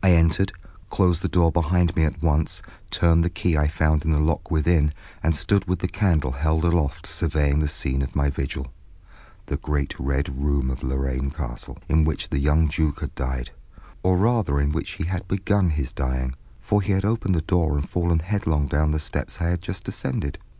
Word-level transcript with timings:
I 0.00 0.12
entered, 0.12 0.52
closed 0.90 1.22
the 1.22 1.28
door 1.28 1.50
behind 1.50 1.96
me 1.96 2.04
at 2.04 2.22
once, 2.22 2.62
turned 2.92 3.24
the 3.24 3.28
key 3.28 3.56
I 3.56 3.66
found 3.66 4.04
in 4.04 4.12
the 4.12 4.20
lock 4.20 4.48
within, 4.48 4.92
and 5.24 5.34
stood 5.34 5.64
with 5.66 5.80
the 5.80 5.88
candle 5.88 6.30
held 6.30 6.62
aloft 6.64 7.04
surveying 7.04 7.58
the 7.58 7.66
scene 7.66 8.00
of 8.00 8.14
my 8.14 8.30
vigil, 8.30 8.68
the 9.46 9.56
great 9.56 9.98
Red 9.98 10.36
Room 10.40 10.70
of 10.70 10.84
Lorraine 10.84 11.32
Castle, 11.32 11.78
in 11.88 12.04
which 12.04 12.28
the 12.28 12.38
young 12.38 12.68
Duke 12.68 13.00
had 13.00 13.16
died; 13.16 13.50
or 14.04 14.16
rather 14.18 14.60
in 14.60 14.70
which 14.70 14.90
he 14.90 15.04
had 15.06 15.26
begun 15.26 15.70
his 15.70 15.90
dying, 15.90 16.36
for 16.60 16.80
he 16.80 16.92
had 16.92 17.04
opened 17.04 17.34
the 17.34 17.42
door 17.42 17.76
and 17.76 17.88
fallen 17.90 18.20
headlong 18.20 18.68
down 18.68 18.92
the 18.92 19.00
steps 19.00 19.40
I 19.40 19.48
had 19.48 19.62
just 19.62 19.88
ascended. 19.88 20.38